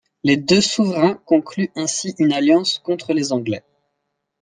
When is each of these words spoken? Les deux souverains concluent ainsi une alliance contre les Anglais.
Les 0.23 0.35
deux 0.35 0.61
souverains 0.61 1.13
concluent 1.13 1.71
ainsi 1.75 2.15
une 2.17 2.33
alliance 2.33 2.79
contre 2.79 3.13
les 3.13 3.31
Anglais. 3.33 3.63